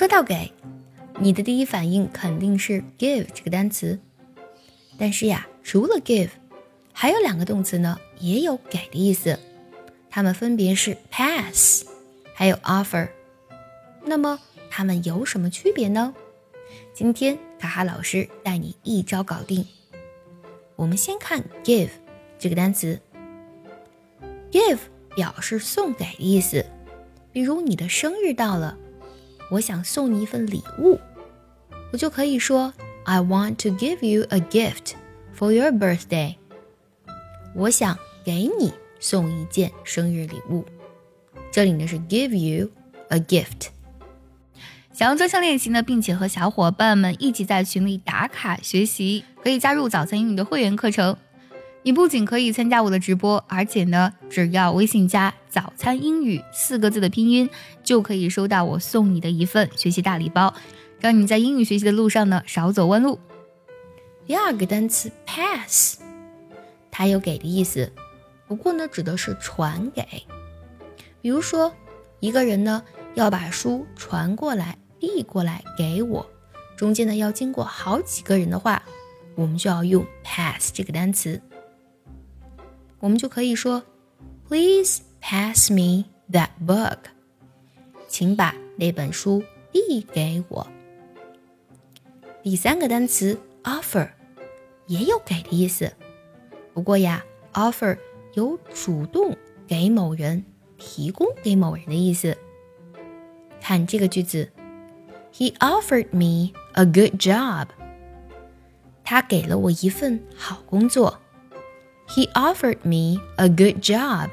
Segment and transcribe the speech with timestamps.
[0.00, 0.50] 说到给，
[1.18, 3.98] 你的第一反应肯定是 give 这个单词。
[4.96, 6.30] 但是呀，除了 give，
[6.90, 9.38] 还有两个动词呢，也有给的意思，
[10.08, 11.84] 它们分别是 pass，
[12.32, 13.10] 还有 offer。
[14.02, 14.40] 那么
[14.70, 16.14] 它们有什么区别呢？
[16.94, 19.66] 今天卡哈老师带你一招搞定。
[20.76, 21.90] 我们先看 give
[22.38, 22.98] 这个单词
[24.50, 24.78] ，give
[25.14, 26.64] 表示送给的意思。
[27.32, 28.78] 比如你的生日到了，
[29.50, 30.98] 我想送你一份礼物，
[31.92, 32.72] 我就可以说
[33.04, 34.92] I want to give you a gift
[35.36, 36.36] for your birthday。
[37.54, 40.64] 我想给你送一件生日礼物。
[41.50, 42.70] 这里呢是 give you
[43.08, 43.70] a gift。
[44.92, 51.16] 想要专项练习呢，并且和小伙伴们一起在群里打卡学习，可以加入早餐英语的会员课程。
[51.82, 57.48] 你不仅可以参加我的直播，而且呢，只要微信加“早餐英语”四个字的拼音，
[57.82, 60.52] 就可以收到我送你的一份学习大礼包，
[61.00, 63.18] 让你在英语学习的路上呢少走弯路。
[64.26, 65.98] 第二个单词 pass，
[66.90, 67.90] 它有给的意思，
[68.46, 70.04] 不过呢，指的是传给。
[71.22, 71.74] 比如说，
[72.20, 72.84] 一个人呢
[73.14, 76.26] 要把书传过来、递过来给我，
[76.76, 78.82] 中间呢要经过好几个人的话，
[79.34, 81.40] 我们就要用 pass 这个单词。
[83.00, 83.82] 我们就可以说
[84.46, 86.98] ，Please pass me that book。
[88.08, 90.66] 请把那本书递给我。
[92.42, 94.08] 第三个单词 offer
[94.86, 95.92] 也有给的意思，
[96.74, 97.96] 不过呀，offer
[98.34, 100.44] 有主动给某人、
[100.76, 102.36] 提供给某人的意思。
[103.60, 104.50] 看这个句子
[105.32, 107.68] ，He offered me a good job。
[109.04, 111.18] 他给了我一份好工作。
[112.10, 114.30] He offered me a good job。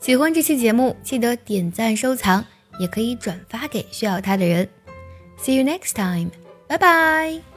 [0.00, 2.44] 喜欢这期节目，记得点赞收藏，
[2.80, 4.68] 也可以转发给需要它的人。
[5.38, 6.30] See you next time.
[6.68, 7.51] Bye bye.